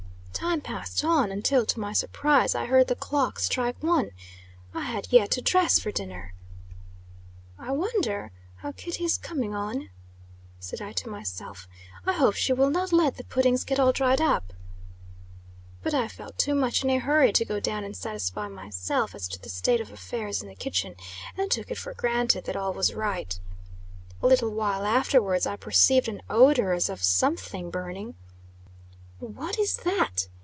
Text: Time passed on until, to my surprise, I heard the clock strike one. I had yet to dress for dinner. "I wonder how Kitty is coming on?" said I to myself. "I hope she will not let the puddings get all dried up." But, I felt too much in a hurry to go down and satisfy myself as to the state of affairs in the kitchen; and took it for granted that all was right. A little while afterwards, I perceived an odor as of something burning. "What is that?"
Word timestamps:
Time 0.33 0.61
passed 0.61 1.03
on 1.03 1.31
until, 1.31 1.67
to 1.67 1.79
my 1.79 1.93
surprise, 1.93 2.55
I 2.55 2.65
heard 2.65 2.87
the 2.87 2.95
clock 2.95 3.37
strike 3.37 3.75
one. 3.83 4.09
I 4.73 4.81
had 4.85 5.07
yet 5.13 5.29
to 5.31 5.41
dress 5.41 5.77
for 5.77 5.91
dinner. 5.91 6.33
"I 7.59 7.71
wonder 7.73 8.31
how 8.55 8.71
Kitty 8.71 9.03
is 9.03 9.19
coming 9.19 9.53
on?" 9.53 9.91
said 10.59 10.81
I 10.81 10.93
to 10.93 11.09
myself. 11.09 11.67
"I 12.07 12.13
hope 12.13 12.33
she 12.33 12.53
will 12.53 12.71
not 12.71 12.91
let 12.91 13.17
the 13.17 13.23
puddings 13.23 13.63
get 13.63 13.79
all 13.79 13.91
dried 13.91 14.19
up." 14.19 14.51
But, 15.83 15.93
I 15.93 16.07
felt 16.07 16.39
too 16.39 16.55
much 16.55 16.83
in 16.83 16.89
a 16.89 16.97
hurry 16.97 17.31
to 17.33 17.45
go 17.45 17.59
down 17.59 17.83
and 17.83 17.95
satisfy 17.95 18.47
myself 18.47 19.13
as 19.13 19.27
to 19.27 19.39
the 19.39 19.49
state 19.49 19.79
of 19.79 19.91
affairs 19.91 20.41
in 20.41 20.47
the 20.47 20.55
kitchen; 20.55 20.95
and 21.37 21.51
took 21.51 21.69
it 21.69 21.77
for 21.77 21.93
granted 21.93 22.45
that 22.45 22.55
all 22.57 22.73
was 22.73 22.95
right. 22.95 23.39
A 24.23 24.27
little 24.27 24.49
while 24.49 24.85
afterwards, 24.87 25.45
I 25.45 25.55
perceived 25.55 26.07
an 26.07 26.23
odor 26.31 26.73
as 26.73 26.89
of 26.89 27.03
something 27.03 27.69
burning. 27.69 28.15
"What 29.19 29.59
is 29.59 29.75
that?" 29.77 30.29